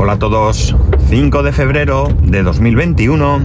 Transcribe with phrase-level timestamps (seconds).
[0.00, 0.76] Hola a todos.
[1.08, 3.44] 5 de febrero de 2021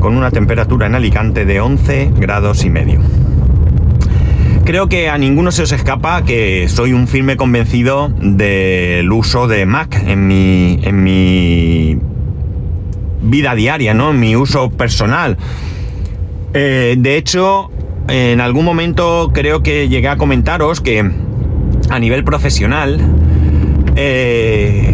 [0.00, 3.00] con una temperatura en Alicante de 11 grados y medio.
[4.66, 9.64] Creo que a ninguno se os escapa que soy un firme convencido del uso de
[9.64, 11.98] Mac en mi, en mi
[13.22, 14.10] vida diaria, ¿no?
[14.10, 15.38] En mi uso personal.
[16.52, 17.70] Eh, de hecho,
[18.08, 21.10] en algún momento creo que llegué a comentaros que
[21.88, 23.00] a nivel profesional
[23.96, 24.93] eh,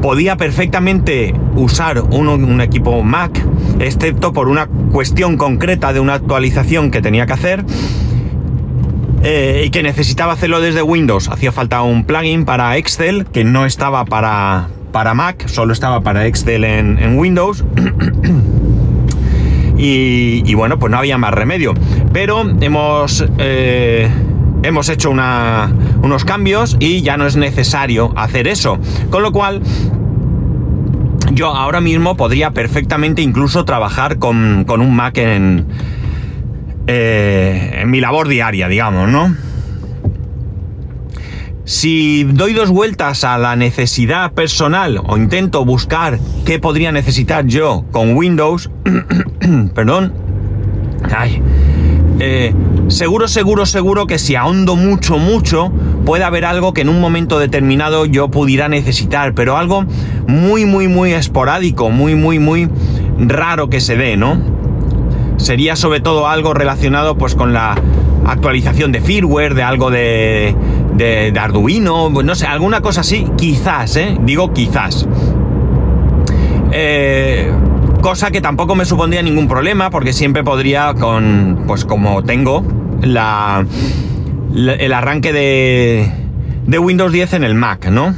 [0.00, 3.44] podía perfectamente usar un, equipo Mac,
[3.78, 7.64] excepto por una cuestión concreta de una actualización que tenía que hacer
[9.22, 11.28] eh, y que necesitaba hacerlo desde Windows.
[11.28, 16.26] Hacía falta un plugin para Excel que no estaba para, para Mac, solo estaba para
[16.26, 17.64] Excel en, Windows.
[19.76, 21.74] y, bueno, pues no había más remedio.
[22.12, 23.24] Pero hemos...
[23.38, 24.10] Eh,
[24.62, 28.78] hemos hecho unos cambios y ya no es necesario hacer eso.
[29.10, 29.62] Con lo cual,
[31.32, 35.66] yo ahora mismo podría perfectamente incluso trabajar con, un Mac en,
[36.86, 39.34] eh, en mi labor diaria, digamos, ¿no?
[41.64, 47.84] Si doy dos vueltas a la necesidad personal o intento buscar qué podría necesitar yo
[47.92, 48.70] con Windows,
[49.74, 50.12] perdón,
[51.16, 51.40] ay,
[52.18, 52.52] eh,
[52.90, 55.72] seguro, seguro, seguro que si ahondo mucho, mucho,
[56.04, 59.84] puede haber algo que en un momento determinado yo pudiera necesitar, pero algo
[60.26, 62.68] muy, muy, muy esporádico, muy, muy, muy
[63.18, 64.38] raro que se dé, ¿no?
[65.36, 67.74] Sería sobre todo algo relacionado pues con la
[68.26, 70.54] actualización de firmware, de algo de,
[70.94, 74.18] de, de Arduino, no sé, alguna cosa así, quizás, ¿eh?
[74.22, 75.06] Digo quizás.
[76.72, 77.52] Eh,
[78.00, 82.64] cosa que tampoco me supondría ningún problema porque siempre podría con, pues como tengo
[83.02, 83.64] la,
[84.54, 86.10] el arranque de,
[86.66, 88.14] de Windows 10 en el Mac, ¿no?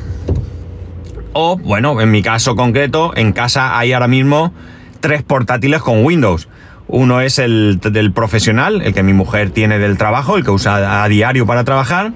[1.33, 4.53] O, bueno, en mi caso concreto, en casa hay ahora mismo
[5.01, 6.49] tres portátiles con Windows.
[6.89, 11.03] Uno es el del profesional, el que mi mujer tiene del trabajo, el que usa
[11.03, 12.13] a diario para trabajar.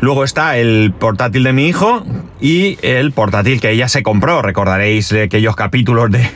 [0.00, 2.04] Luego está el portátil de mi hijo
[2.40, 4.42] y el portátil que ella se compró.
[4.42, 6.28] Recordaréis aquellos capítulos de,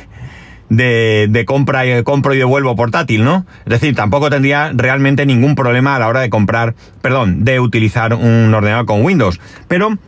[0.69, 3.47] de, compra y compro y devuelvo portátil, ¿no?
[3.67, 8.15] Es decir, tampoco tendría realmente ningún problema a la hora de comprar, perdón, de utilizar
[8.15, 9.41] un ordenador con Windows.
[9.69, 9.99] Pero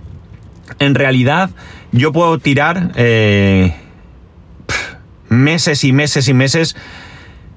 [0.78, 1.50] en realidad
[1.92, 3.74] yo puedo tirar eh,
[5.28, 6.76] meses y meses y meses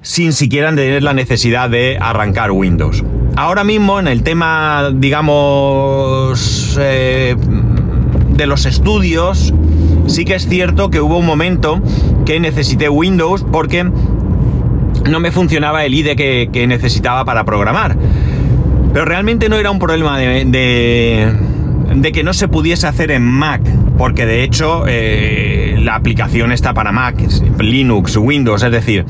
[0.02, 3.04] sin siquiera tener la necesidad de arrancar Windows.
[3.36, 7.36] Ahora mismo en el tema, digamos, eh,
[8.30, 9.52] de los estudios,
[10.10, 11.80] sí que es cierto que hubo un momento
[12.26, 17.96] que necesité Windows porque no me funcionaba el IDE que, necesitaba para programar.
[18.92, 21.32] Pero realmente no era un problema de,
[22.12, 23.62] que no se pudiese hacer en Mac,
[23.96, 27.16] porque de hecho eh, la aplicación está para Mac,
[27.60, 29.06] Linux, Windows, es decir,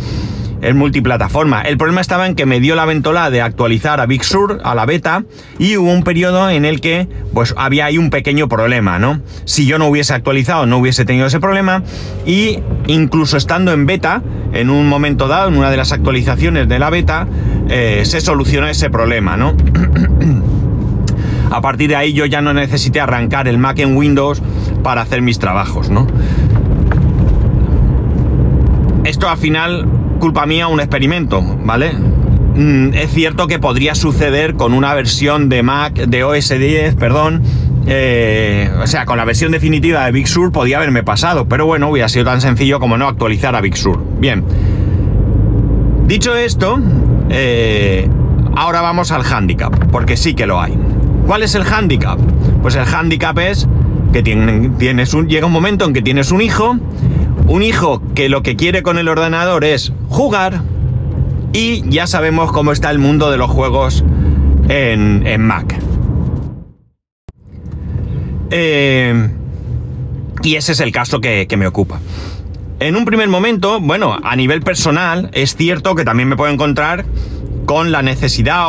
[0.62, 1.62] es multiplataforma.
[1.62, 4.74] El problema estaba en que me dio la ventola de actualizar a Big Sur, a
[4.74, 5.24] la beta,
[5.58, 9.20] y hubo un periodo en el que pues había ahí un pequeño problema, ¿no?
[9.44, 11.82] Si yo no hubiese actualizado, no hubiese tenido ese problema,
[12.26, 14.22] y incluso estando en beta,
[14.52, 17.26] en un momento dado, en una de las actualizaciones de la beta,
[17.68, 19.54] eh, se solucionó ese problema, ¿no?
[21.50, 24.42] a partir de ahí yo ya no necesité arrancar el Mac en Windows
[24.82, 26.06] para hacer mis trabajos, ¿no?
[29.04, 29.86] Esto al final
[30.20, 31.92] culpa mía un experimento, ¿vale?
[31.92, 37.42] Mm, es cierto que podría suceder con una versión de Mac, de OS 10, perdón,
[37.86, 41.88] eh, o sea, con la versión definitiva de Big Sur podía haberme pasado, pero bueno,
[41.88, 44.00] hubiera sido tan sencillo como no actualizar a Big Sur.
[44.18, 44.44] Bien.
[46.06, 46.78] Dicho esto,
[47.30, 48.08] eh,
[48.54, 50.76] ahora vamos al handicap, porque sí que lo hay.
[51.26, 52.18] ¿Cuál es el handicap?
[52.62, 53.66] Pues el handicap es
[54.12, 56.76] que tienes un, llega un momento en que tienes un hijo
[57.50, 60.60] un hijo que lo que quiere con el ordenador es jugar
[61.52, 64.04] y ya sabemos cómo está el mundo de los juegos
[64.68, 65.74] en, Mac.
[68.50, 69.30] Eh,
[70.42, 72.00] y ese es el caso que, me ocupa.
[72.78, 77.04] En un primer momento, bueno, a nivel personal, es cierto que también me puedo encontrar
[77.66, 78.68] con la necesidad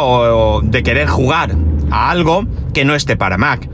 [0.63, 1.55] de querer jugar
[1.91, 3.69] a algo que no esté para Mac.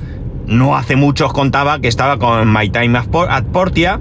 [0.46, 4.00] No hace mucho os contaba que estaba con My Time at Portia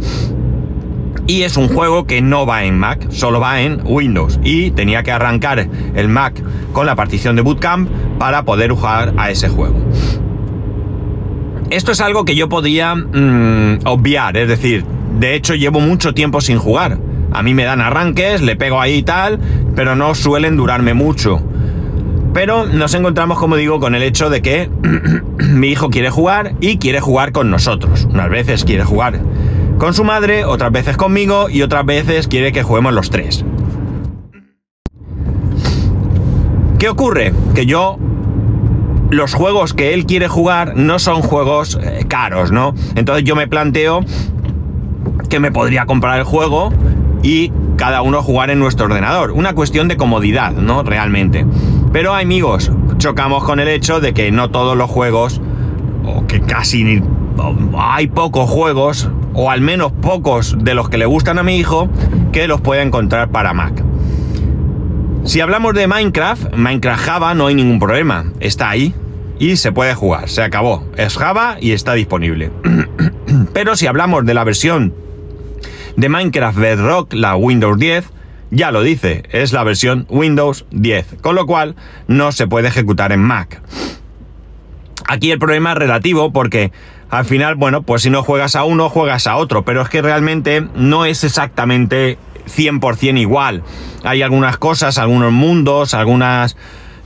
[1.26, 4.38] y es un juego que no va en Mac, solo va en Windows.
[4.44, 6.40] Y tenía que arrancar el Mac
[6.72, 9.76] con la partición de Bootcamp para poder jugar a ese juego.
[11.70, 14.84] Esto es algo que yo podía mm, obviar, es decir,
[15.18, 16.98] de hecho llevo mucho tiempo sin jugar.
[17.32, 19.40] A mí me dan arranques, le pego ahí y tal,
[19.74, 21.42] pero no suelen durarme mucho.
[22.32, 24.70] Pero nos encontramos, como digo, con el hecho de que
[25.38, 28.06] mi hijo quiere jugar y quiere jugar con nosotros.
[28.10, 29.20] Unas veces quiere jugar
[29.78, 33.44] con su madre, otras veces conmigo y otras veces quiere que juguemos los tres.
[36.78, 37.32] ¿Qué ocurre?
[37.54, 37.98] Que yo
[39.10, 42.74] los juegos que él quiere jugar no son juegos eh, caros, ¿no?
[42.96, 44.00] Entonces yo me planteo
[45.28, 46.72] que me podría comprar el juego
[47.22, 49.30] y cada uno jugar en nuestro ordenador.
[49.32, 50.82] Una cuestión de comodidad, ¿no?
[50.82, 51.46] Realmente.
[51.92, 55.40] Pero amigos, chocamos con el hecho de que no todos los juegos,
[56.04, 57.02] o que casi
[57.78, 61.88] hay pocos juegos, o al menos pocos de los que le gustan a mi hijo,
[62.32, 63.84] que los pueda encontrar para Mac.
[65.24, 68.32] Si hablamos de Minecraft, Minecraft Java no hay ningún problema.
[68.40, 68.94] Está ahí
[69.38, 70.30] y se puede jugar.
[70.30, 70.86] Se acabó.
[70.96, 72.50] Es Java y está disponible.
[73.52, 74.94] Pero si hablamos de la versión
[75.96, 78.04] de Minecraft Bedrock, la Windows 10,
[78.50, 81.74] ya lo dice, es la versión Windows 10, con lo cual
[82.06, 83.60] no se puede ejecutar en Mac.
[85.08, 86.72] Aquí el problema es relativo porque
[87.10, 90.02] al final, bueno, pues si no juegas a uno, juegas a otro, pero es que
[90.02, 93.62] realmente no es exactamente 100% igual.
[94.02, 96.56] Hay algunas cosas, algunos mundos, algunas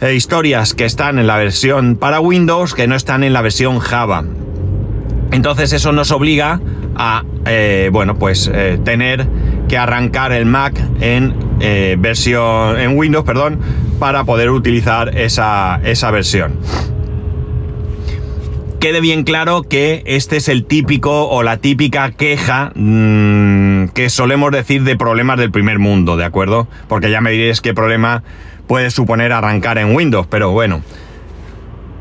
[0.00, 3.78] eh, historias que están en la versión para Windows que no están en la versión
[3.78, 4.24] Java.
[5.32, 6.60] Entonces eso nos obliga
[6.96, 9.28] a, eh, bueno, pues eh, tener
[9.68, 11.50] que arrancar el Mac en
[12.00, 13.60] versión, en Windows, perdón,
[13.98, 16.58] para poder utilizar esa, esa versión
[18.80, 24.50] quede bien claro que este es el típico o la típica queja mmm, que solemos
[24.50, 26.66] decir de problemas del primer mundo, ¿de acuerdo?
[26.88, 28.24] Porque ya me diréis qué problema
[28.66, 30.82] puede suponer arrancar en Windows, pero bueno.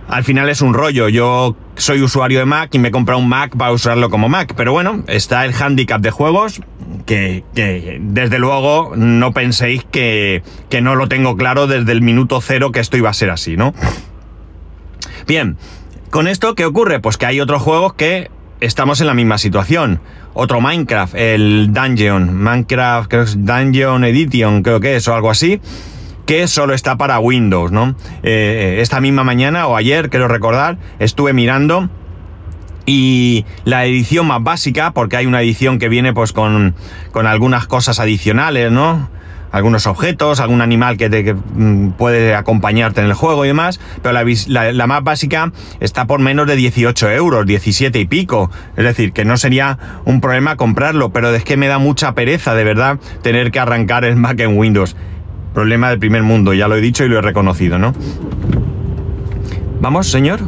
[0.07, 1.07] Al final es un rollo.
[1.07, 4.53] Yo soy usuario de Mac y me he comprado un Mac para usarlo como Mac.
[4.57, 6.61] Pero bueno, está el handicap de juegos,
[7.05, 12.41] que, que desde luego no penséis que, que no lo tengo claro desde el minuto
[12.41, 13.75] cero que esto iba a ser así, ¿no?
[15.27, 15.57] Bien,
[16.09, 17.00] con esto, ¿qué ocurre?
[17.00, 18.29] Pues que hay otros juegos que
[18.59, 20.00] estamos en la misma situación.
[20.33, 25.29] Otro Minecraft, el Dungeon, Minecraft, creo que es Dungeon Edition, creo que es, o algo
[25.29, 25.59] así,
[26.25, 27.95] que solo está para Windows, ¿no?
[28.23, 31.89] Eh, esta misma mañana o ayer, quiero recordar, estuve mirando
[32.85, 36.73] y la edición más básica, porque hay una edición que viene pues con,
[37.12, 39.09] con algunas cosas adicionales, ¿no?
[39.51, 44.13] Algunos objetos, algún animal que, te, mm, puede acompañarte en el juego y demás, pero
[44.13, 48.51] la, más básica está por menos de 18 euros, 17 y pico.
[48.78, 52.54] Es decir, que no sería un problema comprarlo, pero es que me da mucha pereza,
[52.56, 54.96] de verdad, tener que arrancar el Mac en Windows.
[55.54, 57.94] Problema del primer mundo, ya lo he dicho y lo he reconocido, ¿no?
[59.81, 60.42] Vamos, señor.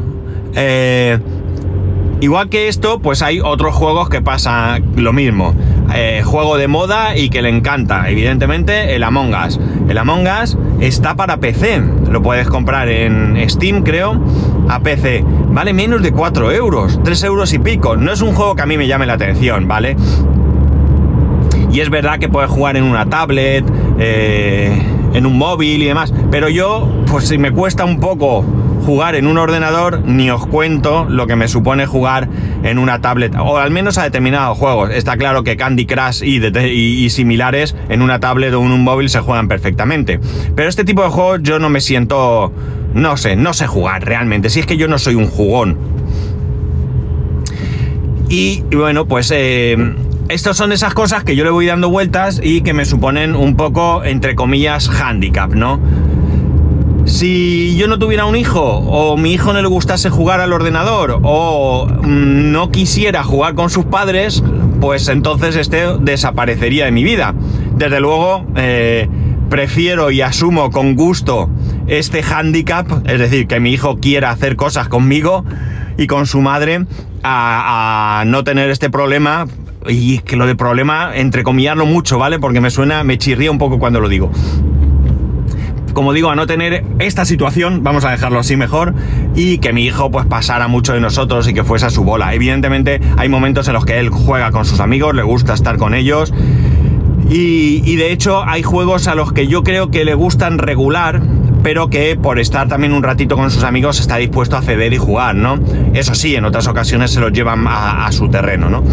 [0.55, 1.17] Eh,
[2.19, 5.55] igual que esto, pues hay otros juegos que pasa lo mismo.
[5.93, 9.59] Eh, juego de moda y que le encanta, evidentemente, el Among Us.
[9.89, 14.19] El Among Us está para PC, lo puedes comprar en Steam, creo,
[14.69, 15.23] a PC.
[15.49, 17.97] Vale menos de 4 euros, 3 euros y pico.
[17.97, 19.97] No es un juego que a mí me llame la atención, ¿vale?
[21.71, 23.65] Y es verdad que puedes jugar en una tablet,
[23.99, 24.81] eh,
[25.13, 28.45] en un móvil y demás, pero yo, pues si me cuesta un poco
[28.81, 32.27] jugar en un ordenador, ni os cuento lo que me supone jugar
[32.63, 34.91] en una tablet, o al menos a determinados juegos.
[34.91, 39.19] Está claro que Candy Crush y, similares en una tablet o en un móvil se
[39.19, 40.19] juegan perfectamente.
[40.55, 42.51] Pero este tipo de juegos yo no me siento,
[42.93, 44.49] no sé, no sé jugar realmente.
[44.49, 45.77] Si es que yo no soy un jugón.
[48.29, 49.31] Y, bueno, pues...
[49.33, 49.77] Eh,
[50.29, 53.57] estas son esas cosas que yo le voy dando vueltas y que me suponen un
[53.57, 55.77] poco, entre comillas, handicap, ¿no?
[57.05, 61.19] Si yo no tuviera un hijo, o mi hijo no le gustase jugar al ordenador,
[61.23, 64.43] o mm, no quisiera jugar con sus padres,
[64.79, 67.33] pues entonces este desaparecería de mi vida.
[67.75, 69.09] Desde luego, eh,
[69.49, 71.49] prefiero y asumo con gusto
[71.87, 75.43] este handicap, es decir, que mi hijo quiera hacer cosas conmigo
[75.97, 76.85] y con su madre,
[77.23, 79.47] a, no tener este problema.
[79.87, 82.37] Y que lo de problema, entrecomillarlo mucho, ¿vale?
[82.37, 84.31] Porque me suena, me chirría un poco cuando lo digo
[85.93, 88.93] como digo, a no tener esta situación, vamos a dejarlo así mejor,
[89.35, 92.33] y que mi hijo pues pasara mucho de nosotros y que fuese a su bola.
[92.33, 95.93] Evidentemente hay momentos en los que él juega con sus amigos, le gusta estar con
[95.93, 96.33] ellos,
[97.33, 101.21] y, de hecho hay juegos a los que yo creo que le gustan regular,
[101.63, 104.97] pero que por estar también un ratito con sus amigos está dispuesto a ceder y
[104.97, 105.57] jugar, ¿no?
[105.93, 108.83] Eso sí, en otras ocasiones se los llevan a, su terreno, ¿no?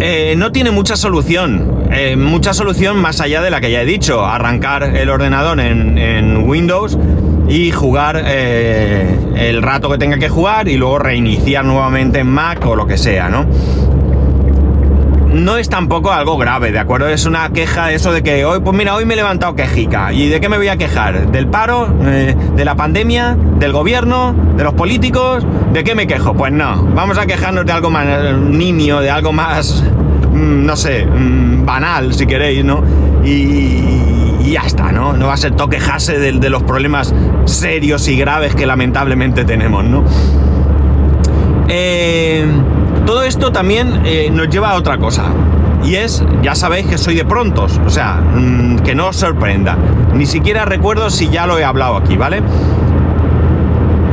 [0.00, 1.73] Eh, no tiene mucha solución.
[1.96, 6.44] Eh, mucha solución más allá de la que ya he dicho, arrancar el ordenador en,
[6.48, 6.98] Windows
[7.48, 12.66] y jugar eh, el rato que tenga que jugar y luego reiniciar nuevamente en Mac
[12.66, 13.46] o lo que sea, ¿no?
[15.34, 17.08] no es tampoco algo grave, ¿de acuerdo?
[17.08, 20.12] Es una queja eso de que hoy, pues mira, hoy me he levantado quejica.
[20.12, 21.30] ¿Y de qué me voy a quejar?
[21.30, 21.92] ¿Del paro?
[22.04, 23.36] Eh, ¿De la pandemia?
[23.58, 24.34] ¿Del gobierno?
[24.56, 25.44] ¿De los políticos?
[25.72, 26.34] ¿De qué me quejo?
[26.34, 28.06] Pues no, vamos a quejarnos de algo más
[28.38, 29.82] nimio, de algo más,
[30.34, 32.82] no sé, mm, banal, si queréis, ¿no?
[33.24, 35.14] Y, ya está, ¿no?
[35.14, 37.14] No va a ser todo quejarse de, de los problemas
[37.46, 40.04] serios y graves que lamentablemente tenemos, ¿no?
[41.68, 42.46] Eh,
[43.06, 45.24] todo esto también eh, nos lleva a otra cosa.
[45.84, 49.76] Y es, ya sabéis que soy de prontos, o sea, mm, que no os sorprenda.
[50.14, 52.42] Ni siquiera recuerdo si ya lo he hablado aquí, ¿vale?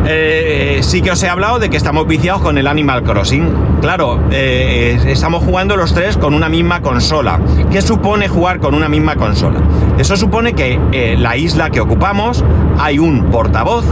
[0.05, 3.79] Eh, sí que os he hablado de que estamos viciados con el Animal Crossing.
[3.81, 7.39] Claro, estamos jugando los tres con una misma consola.
[7.71, 9.59] ¿Qué supone jugar con una misma consola?
[9.97, 12.43] Eso supone que la isla que ocupamos
[12.79, 13.85] hay un portavoz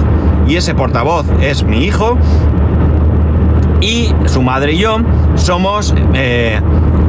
[0.48, 2.18] y ese portavoz es mi hijo
[3.82, 4.98] y su madre y yo
[5.36, 6.60] somos eh,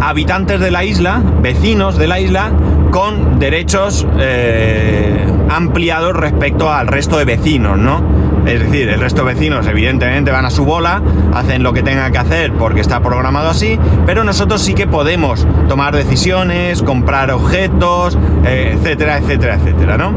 [0.00, 2.52] habitantes de la isla, vecinos de la isla,
[2.90, 8.02] con derechos eh, ampliados respecto al resto de vecinos, ¿no?
[8.46, 11.02] Es decir, el resto de vecinos evidentemente van a su bola,
[11.34, 15.46] hacen lo que tengan que hacer porque está programado así, pero nosotros sí que podemos
[15.68, 20.12] tomar decisiones, comprar objetos, eh, etcétera, etcétera, etcétera, ¿no?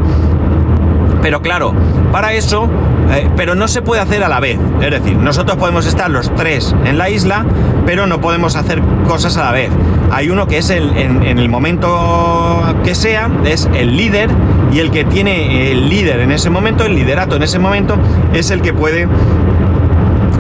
[1.21, 1.73] Pero claro,
[2.11, 2.69] para eso,
[3.11, 4.59] eh, pero no se puede hacer a la vez.
[4.81, 7.45] Es decir, nosotros podemos estar los tres en la isla,
[7.85, 9.69] pero no podemos hacer cosas a la vez.
[10.11, 14.29] Hay uno que es el, en, el momento que sea, es el líder,
[14.73, 17.97] y el que tiene el líder en ese momento, el liderato en ese momento,
[18.33, 19.07] es el que puede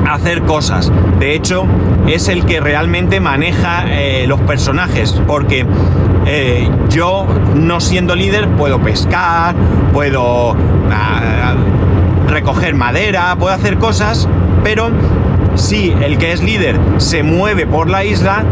[0.09, 0.91] hacer cosas.
[1.19, 1.65] De hecho,
[2.07, 5.65] es el que realmente maneja eh, los personajes, porque
[6.25, 9.55] eh, yo, no siendo líder, puedo pescar,
[9.91, 10.55] puedo
[10.91, 11.53] ah,
[12.27, 14.27] recoger madera, puedo hacer cosas,
[14.63, 14.89] pero
[15.55, 18.43] si el que es líder se mueve por la isla,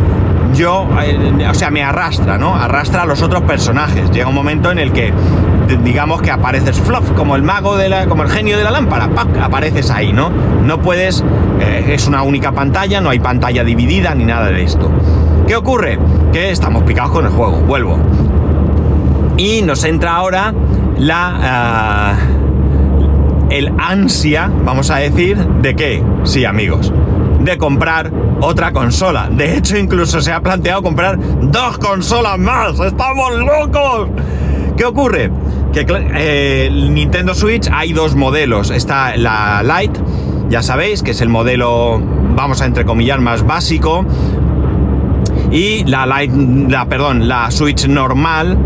[0.53, 2.55] yo, eh, o sea, me arrastra, ¿no?
[2.55, 4.11] Arrastra a los otros personajes.
[4.11, 5.13] Llega un momento en el que,
[5.77, 9.09] digamos que apareces fluff, como el mago de la, como el genio de la lámpara,
[9.41, 10.29] apareces ahí, ¿no?
[10.29, 11.23] No puedes,
[11.59, 14.89] eh, es una única pantalla, no hay pantalla dividida ni nada de esto.
[15.47, 15.99] ¿Qué ocurre?
[16.31, 17.97] Que estamos picados con el juego, vuelvo.
[19.37, 20.53] Y nos entra ahora
[20.97, 21.37] la...
[21.41, 22.13] Ah,
[23.51, 26.01] el ansia, vamos a decir, de qué?
[26.23, 26.93] Sí, amigos,
[27.41, 28.09] de comprar
[28.39, 29.27] otra consola.
[29.29, 32.79] De hecho, incluso se ha planteado comprar dos consolas más.
[32.79, 34.07] ¡Estamos locos!
[34.77, 35.31] ¿Qué ocurre?
[35.73, 35.85] Que
[36.15, 38.71] eh, Nintendo Switch hay dos modelos.
[38.71, 39.99] Está la Lite,
[40.49, 42.01] ya sabéis, que es el modelo,
[42.35, 44.05] vamos a entrecomillar, más básico,
[45.51, 46.31] y la Light,
[46.69, 48.57] la, perdón, la Switch normal,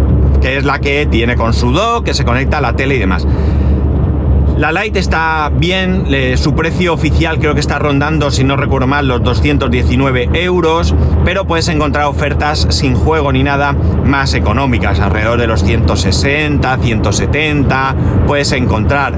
[0.41, 3.00] que es la que tiene con su dock, que se conecta a la tele y
[3.00, 3.27] demás.
[4.57, 6.07] La Lite está bien,
[6.38, 10.95] su precio oficial creo que está rondando, si no recuerdo mal, los 219 euros,
[11.25, 17.95] pero puedes encontrar ofertas sin juego ni nada más económicas, alrededor de los 160, 170,
[18.27, 19.13] puedes encontrar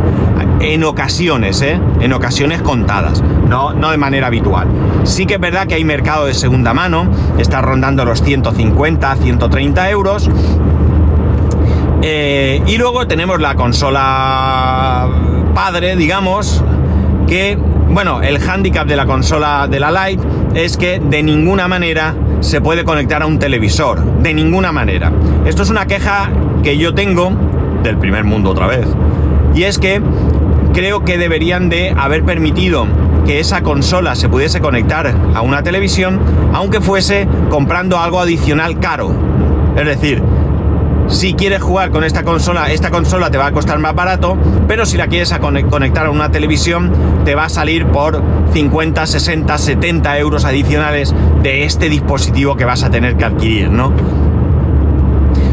[0.60, 1.80] en ocasiones, ¿eh?
[2.00, 4.68] en ocasiones contadas, no, no de manera habitual.
[5.04, 9.90] Sí que es verdad que hay mercado de segunda mano, está rondando los 150, 130
[9.92, 10.32] euros,
[12.02, 15.10] eh, y luego tenemos la consola
[15.54, 16.64] padre, digamos,
[17.28, 17.58] que,
[17.90, 20.24] bueno, el handicap de la consola de la Lite
[20.54, 25.12] es que de ninguna manera se puede conectar a un televisor, de ninguna manera.
[25.46, 26.30] Esto es una queja
[26.64, 27.32] que yo tengo
[27.84, 28.88] del primer mundo otra vez.
[29.56, 30.02] Y es que
[30.74, 32.86] creo que deberían de haber permitido
[33.26, 36.20] que esa consola se pudiese conectar a una televisión,
[36.54, 39.12] aunque fuese comprando algo adicional caro.
[39.76, 40.22] Es decir,
[41.08, 44.38] si quieres jugar con esta consola, esta consola te va a costar más barato,
[44.68, 45.34] pero si la quieres
[45.70, 46.92] conectar a una televisión,
[47.26, 48.22] te va a salir por
[48.54, 53.92] 50, 60, 70 euros adicionales de este dispositivo que vas a tener que adquirir, ¿no?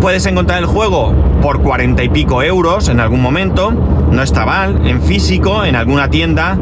[0.01, 3.71] puedes encontrar el juego por 40 y pico euros en algún momento.
[4.11, 6.57] No está mal, en físico, en alguna tienda.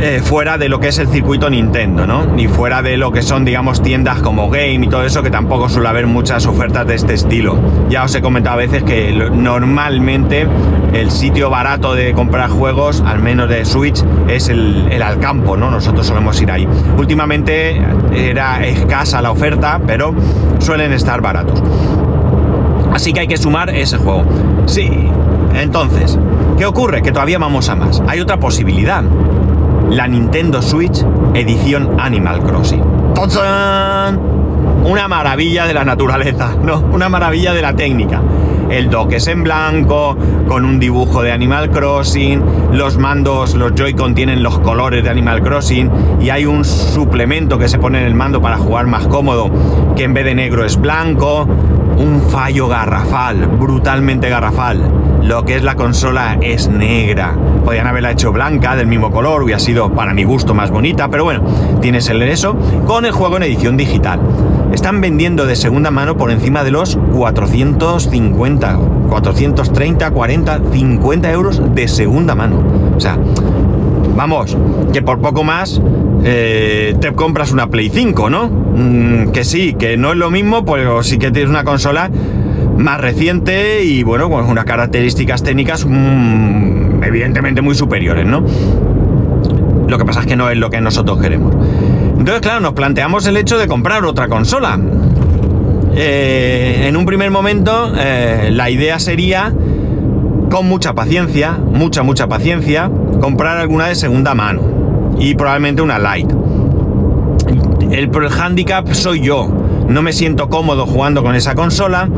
[0.00, 2.38] Eh, fuera de lo que es el circuito Nintendo, ¿no?
[2.38, 5.68] Y fuera de lo que son, digamos, tiendas como Game y todo eso, que tampoco
[5.68, 7.58] suele haber muchas ofertas de este estilo.
[7.88, 10.46] Ya os he comentado a veces que normalmente
[10.92, 15.68] el sitio barato de comprar juegos, al menos de Switch, es el, el Alcampo, ¿no?
[15.68, 16.68] Nosotros solemos ir ahí.
[16.96, 17.82] Últimamente
[18.14, 20.14] era escasa la oferta, pero
[20.60, 21.60] suelen estar baratos.
[22.98, 24.24] Así que hay que sumar ese juego.
[24.66, 24.90] Sí,
[25.54, 26.18] entonces,
[26.58, 27.00] ¿qué ocurre?
[27.00, 28.02] Que todavía vamos a más.
[28.08, 29.04] Hay otra posibilidad
[29.88, 32.82] la Nintendo Switch edición Animal Crossing.
[34.84, 36.80] Una maravilla de la naturaleza, ¿no?
[36.92, 38.20] Una maravilla de la técnica.
[38.68, 40.16] El dock es en blanco,
[40.48, 45.40] con un dibujo de Animal Crossing, los mandos, los Joy-Con tienen los colores de Animal
[45.40, 45.88] Crossing
[46.20, 49.52] y hay un suplemento que se pone en el mando para jugar más cómodo,
[49.94, 51.46] que en vez de negro es blanco.
[51.98, 57.36] Un fallo garrafal, brutalmente garrafal lo que es la consola es negra.
[57.64, 61.24] Podrían haberla hecho blanca, del mismo color, hubiera sido para mi gusto más bonita, pero
[61.24, 61.42] bueno,
[61.82, 64.20] tienes el eso con el juego en edición digital.
[64.72, 68.78] Están vendiendo de segunda mano por encima de los 450,
[69.08, 72.62] 430, 40, 50 euros de segunda mano.
[72.96, 73.18] O sea,
[74.18, 74.56] vamos,
[74.92, 75.80] que por poco más
[76.24, 78.48] eh, te compras una Play 5, ¿no?
[78.48, 82.10] Mm, que sí, que no es lo mismo, pero sí que tienes una consola
[82.76, 88.44] más reciente y bueno, con unas características técnicas mm, evidentemente muy superiores, ¿no?
[89.86, 91.54] Lo que pasa es que no es lo que nosotros queremos.
[92.18, 94.80] Entonces, claro, nos planteamos el hecho de comprar otra consola.
[95.94, 99.54] Eh, en un primer momento, eh, la idea sería,
[100.50, 102.90] con mucha paciencia, mucha, mucha paciencia,
[103.20, 104.62] comprar alguna de segunda mano.
[105.18, 106.30] Y probablemente una light.
[107.90, 109.48] El, el handicap soy yo.
[109.88, 112.08] No me siento cómodo jugando con esa consola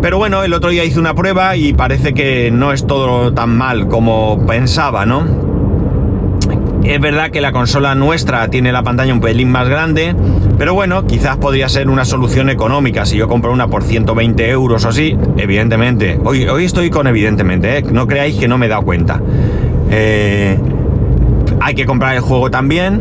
[0.00, 3.56] pero bueno, el otro día hice una prueba y parece que no es todo tan
[3.56, 5.47] mal como pensaba, ¿no?
[6.84, 10.14] Es verdad que la consola nuestra tiene la pantalla un pelín más grande,
[10.58, 14.84] pero bueno, quizás podría ser una solución económica si yo compro una por 120 euros
[14.84, 16.18] o así, evidentemente.
[16.24, 17.82] Hoy, hoy estoy con evidentemente, ¿eh?
[17.82, 19.20] no creáis que no me he dado cuenta.
[19.90, 20.58] Eh,
[21.60, 23.00] hay que comprar el juego también.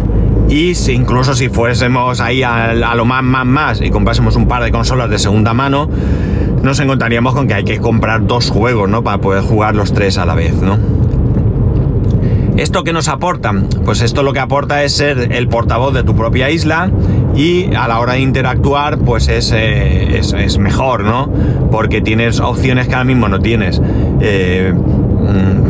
[0.50, 4.48] Y si, incluso si fuésemos ahí a, a, lo más, más, más y comprásemos un
[4.48, 5.90] par de consolas de segunda mano,
[6.64, 9.04] nos encontraríamos con que hay que comprar dos juegos, ¿no?
[9.04, 10.78] Para poder jugar los tres a la vez, ¿no?
[12.58, 13.54] ¿Esto qué nos aporta?
[13.86, 16.90] Pues esto lo que aporta es ser el portavoz de tu propia isla
[17.36, 21.32] y a la hora de interactuar pues es, eh, es, mejor, ¿no?
[21.72, 23.80] Porque tienes opciones que ahora mismo no tienes.
[24.22, 24.74] Eh,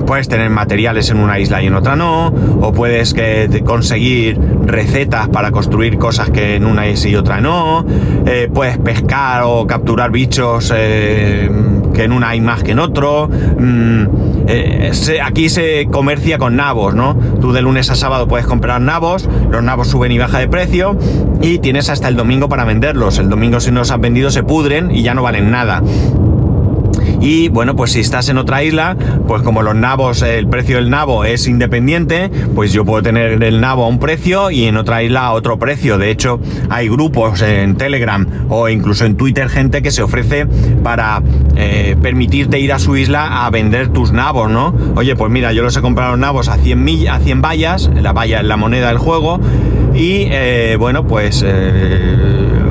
[0.08, 5.28] puedes tener materiales en una isla y en otra no, o puedes que, conseguir recetas
[5.30, 7.86] para construir cosas que en una isla y otra no,
[8.26, 10.72] eh, puedes pescar o capturar bichos
[11.98, 13.28] que en una hay más que en otro.
[13.28, 14.06] Mm,
[14.48, 14.92] eh,
[15.24, 17.18] aquí se comercia con nabos, ¿no?
[17.42, 20.98] Tú de lunes a sábado puedes comprar nabos, los nabos suben y baja de precio
[21.42, 23.18] y tienes hasta el domingo para venderlos.
[23.18, 25.82] El domingo si no los has vendido se pudren y ya no valen nada.
[27.20, 28.96] Y bueno, pues si estás en otra isla,
[29.28, 33.60] pues como los nabos, el precio del nabo es independiente, pues yo puedo tener el
[33.60, 35.98] nabo a un precio y en otra isla a otro precio.
[35.98, 40.46] De hecho, hay grupos en Telegram o incluso en Twitter gente que se ofrece
[40.84, 41.22] para
[41.56, 44.76] eh, permitirte ir a su isla a vender tus nabos, ¿no?
[44.96, 47.90] Oye, pues mira, yo los he comprado los nabos a 100, mil, a 100 vallas,
[47.94, 49.40] la valla es la moneda del juego,
[49.94, 51.44] y eh, bueno, pues...
[51.46, 52.67] Eh,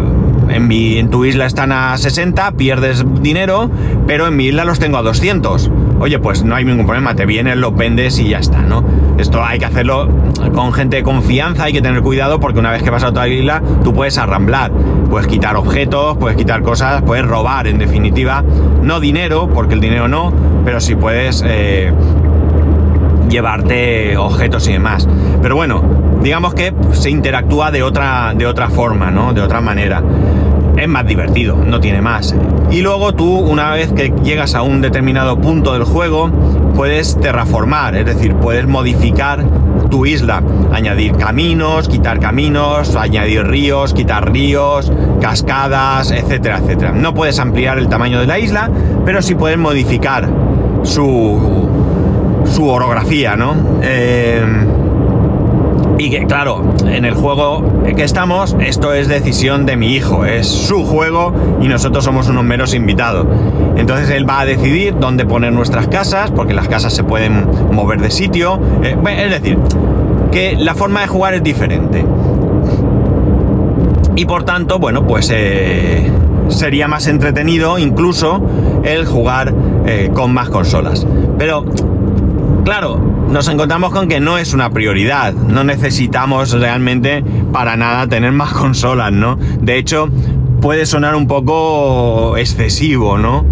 [0.49, 3.71] en, tu isla están a 60, pierdes dinero,
[4.07, 5.71] pero en mi isla los tengo a 200.
[5.99, 8.85] Oye, pues no hay ningún problema, te vienes, los vendes y ya está, ¿no?
[9.19, 10.09] Esto hay que hacerlo
[10.55, 13.29] con gente de confianza, hay que tener cuidado porque una vez que vas a otra
[13.29, 14.73] isla, tú puedes arramblar,
[15.09, 18.45] puedes quitar objetos, puedes quitar cosas, puedes robar, en definitiva,
[18.83, 20.33] no dinero, porque el dinero no,
[20.65, 21.93] pero sí puedes eh,
[23.29, 25.09] llevarte objetos y demás.
[25.43, 25.83] Pero bueno,
[26.23, 29.33] digamos que se interactúa de otra, de otra forma, ¿no?
[29.33, 30.03] De otra manera
[30.77, 32.35] es más divertido, no tiene más.
[32.71, 36.31] Y luego tú, una vez que llegas a un determinado punto del juego,
[36.75, 39.45] puedes terraformar, es decir, puedes modificar
[39.91, 46.93] tu isla, añadir caminos, quitar caminos, añadir ríos, quitar ríos, cascadas, etcétera, etcétera.
[46.93, 48.71] No puedes ampliar el tamaño de la isla,
[49.05, 50.29] pero sí puedes modificar
[50.83, 51.69] su,
[52.51, 53.55] su orografía, ¿no?
[53.83, 54.45] Eh,
[55.99, 57.65] Y que, claro, en el juego
[57.97, 61.33] que estamos, esto es decisión de mi hijo, es su juego
[61.63, 63.27] y nosotros somos unos meros invitados.
[63.77, 68.03] Entonces él va a decidir dónde poner nuestras casas, porque las casas se pueden mover
[68.03, 68.61] de sitio.
[68.83, 69.59] Eh, es decir,
[70.31, 72.05] que la forma de jugar es diferente.
[74.17, 76.11] Y por tanto, bueno, pues eh,
[76.49, 78.43] sería más entretenido incluso
[78.85, 79.55] el jugar
[80.13, 81.07] con más consolas.
[81.39, 81.65] Pero,
[82.67, 82.99] claro,
[83.31, 85.33] nos encontramos con que no es una prioridad.
[85.33, 89.39] No necesitamos realmente para nada tener más consolas, ¿no?
[89.61, 90.09] De hecho,
[90.61, 93.47] puede sonar un poco excesivo, ¿no?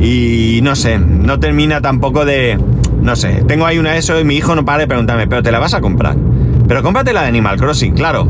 [0.00, 2.58] Y no sé, no termina tampoco de...
[3.00, 5.52] No sé, tengo ahí una ESO y mi hijo no para de preguntarme, pero ¿te
[5.52, 6.16] la vas a comprar?
[6.66, 8.28] Pero cómprate la de Animal Crossing, claro.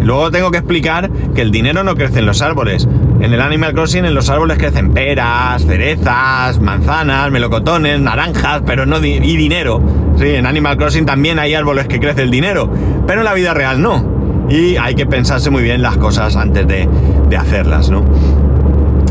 [0.00, 2.88] Luego tengo que explicar que el dinero no crece en los árboles.
[3.20, 9.02] En el Animal Crossing en los árboles crecen peras, cerezas, manzanas, melocotones, naranjas, pero no
[9.04, 9.80] y dinero.
[10.18, 12.70] Sí, en Animal Crossing también hay árboles que crece el dinero,
[13.06, 14.46] pero en la vida real no.
[14.50, 16.88] Y hay que pensarse muy bien las cosas antes de,
[17.28, 18.04] de hacerlas, ¿no?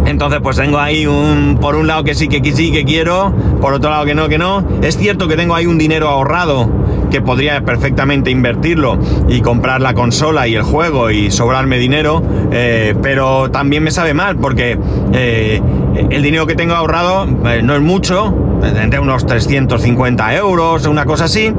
[0.05, 3.73] Entonces, pues tengo ahí un, por un lado que sí, que sí, que quiero, por
[3.73, 4.63] otro lado que no, que no.
[4.81, 6.69] Es cierto que tengo ahí un dinero ahorrado
[7.13, 8.97] que podría perfectamente invertirlo
[9.27, 14.15] y comprar la consola y el juego y sobrarme dinero, eh, pero también me sabe
[14.15, 14.79] mal porque
[15.13, 15.61] eh,
[16.09, 21.25] el dinero que tengo ahorrado eh, no es mucho, entre unos 350 euros, una cosa
[21.25, 21.53] así.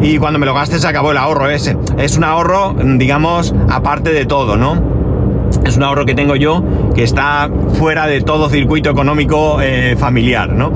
[0.00, 1.76] Y cuando me lo gaste se acabó el ahorro ese.
[1.96, 4.80] Es un ahorro, digamos, aparte de todo, ¿no?
[5.64, 6.62] Es un ahorro que tengo yo
[6.94, 9.58] que está fuera de todo circuito económico
[9.98, 10.72] familiar, ¿no?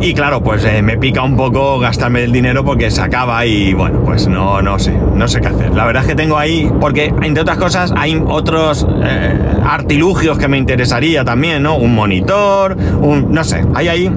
[0.00, 3.72] Y claro, pues eh, me pica un poco gastarme el dinero porque se acaba y
[3.72, 5.74] bueno, pues no, no sé, no sé qué hacer.
[5.74, 10.48] La verdad es que tengo ahí, porque entre otras cosas hay otros eh, artilugios que
[10.48, 11.76] me interesaría también, ¿no?
[11.76, 14.12] Un monitor, un, no sé, hay ahí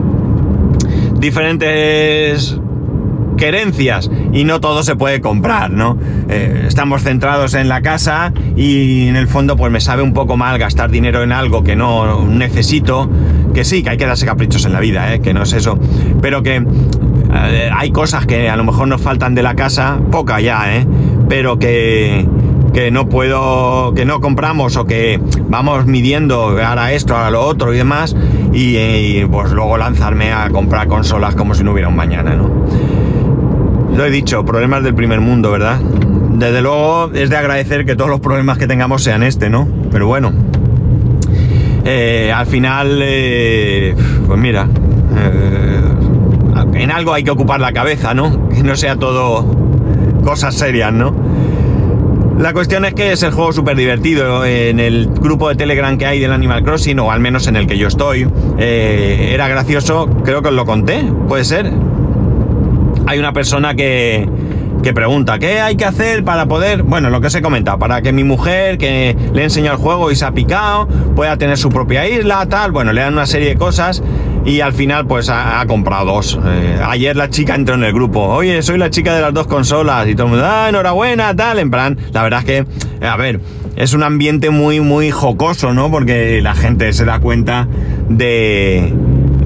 [1.13, 2.59] diferentes
[3.39, 5.97] querencias y no todo se puede comprar, ¿no?
[6.29, 10.35] Eh, estamos centrados en la casa y en el fondo pues me sabe un poco
[10.35, 13.09] mal gastar dinero en algo que no necesito,
[13.53, 15.21] que sí, que hay que darse caprichos en la vida, ¿eh?
[15.21, 15.77] que no es eso,
[16.21, 16.63] pero que
[17.33, 20.88] eh, hay cosas que a lo mejor nos faltan de la casa, poca ya, ¿eh?
[21.27, 22.27] pero que
[22.73, 27.73] que no puedo, que no compramos o que vamos midiendo ahora esto, ahora lo otro
[27.73, 28.15] y demás,
[28.53, 32.49] y, y, pues luego lanzarme a comprar consolas como si no hubiera un mañana, ¿no?
[33.95, 35.79] Lo he dicho, problemas del primer mundo, ¿verdad?
[35.79, 39.67] Desde luego es de agradecer que todos los problemas que tengamos sean este, ¿no?
[39.91, 40.31] Pero bueno,
[41.85, 43.95] eh, al final, eh,
[44.27, 44.67] pues mira,
[45.17, 45.81] eh,
[46.73, 48.49] en algo hay que ocupar la cabeza, ¿no?
[48.49, 49.45] Que no sea todo
[50.23, 51.13] cosas serias, ¿no?
[52.37, 54.45] La cuestión es que es el juego súper divertido.
[54.45, 57.67] En el grupo de Telegram que hay del Animal Crossing, o al menos en el
[57.67, 61.69] que yo estoy, era gracioso, creo que os lo conté, puede ser
[63.09, 64.29] hay una persona que,
[64.81, 68.01] que pregunta, ¿qué hay que hacer para poder, bueno, lo que os he comentado, para
[68.01, 71.57] que mi mujer, que le he enseñado el juego y se ha picado, pueda tener
[71.57, 74.01] su propia isla, tal, bueno, le dan una serie de cosas
[74.45, 76.39] y al final pues ha, comprado dos.
[76.45, 79.47] Eh, ayer la chica entró en el grupo, oye, soy la chica de las dos
[79.47, 83.17] consolas y todo el mundo, ah, enhorabuena, tal, en plan, la verdad es que, a
[83.17, 83.41] ver,
[83.75, 85.91] es un ambiente muy, muy jocoso, ¿no?
[85.91, 87.67] Porque la gente se da cuenta
[88.09, 88.93] de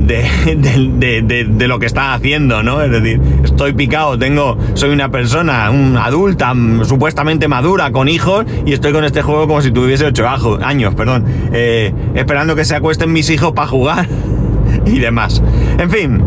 [0.08, 2.82] de, lo que está haciendo, ¿no?
[2.82, 8.46] Es decir, estoy picado, tengo, soy una persona, una adulta, mm, supuestamente madura, con hijos,
[8.66, 10.28] y estoy con este juego como si tuviese ocho
[10.62, 14.08] años, perdón, eh, esperando que se acuesten mis hijos para jugar
[14.86, 15.42] y demás.
[15.78, 16.22] En fin,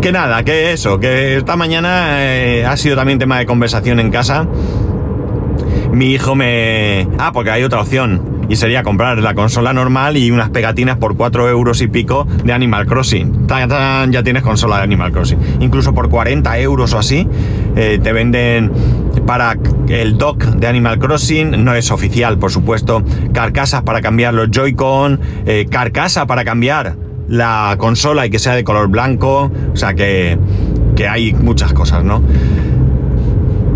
[0.00, 4.10] que nada, que eso, que esta mañana eh, ha sido también tema de conversación en
[4.10, 4.46] casa.
[5.92, 7.06] Mi hijo me...
[7.18, 11.16] Ah, porque hay otra opción y sería comprar la consola normal y unas pegatinas por
[11.16, 13.46] 4 euros y pico de Animal Crossing.
[13.48, 15.38] ya tienes consola de Animal Crossing.
[15.60, 17.28] Incluso por 40 euros o así
[17.76, 18.70] eh, te venden
[19.26, 19.56] para
[19.88, 23.02] el dock de Animal Crossing, no es oficial por supuesto,
[23.32, 26.96] carcasas para cambiar los Joy-Con, eh, carcasa para cambiar
[27.28, 30.38] la consola y que sea de color blanco, o sea que,
[30.94, 32.22] que hay muchas cosas, ¿no?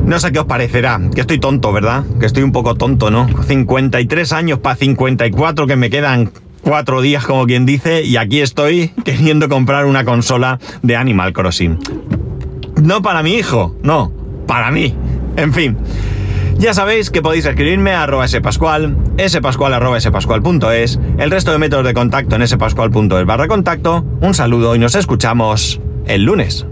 [0.09, 2.03] No sé qué os parecerá, que estoy tonto, ¿verdad?
[2.19, 3.29] Que estoy un poco tonto, ¿no?
[3.47, 6.31] 53 años para 54 que me quedan
[6.63, 11.79] cuatro días como quien dice y aquí estoy queriendo comprar una consola de Animal Crossing.
[12.83, 14.11] No para mi hijo, no,
[14.47, 14.95] para mí.
[15.37, 15.77] En fin.
[16.57, 18.97] Ya sabéis que podéis escribirme a arroba spascual,
[19.29, 24.07] spascual arroba spascual.es, el resto de métodos de contacto en spascual.es barra contacto.
[24.23, 26.67] Un saludo y nos escuchamos el lunes.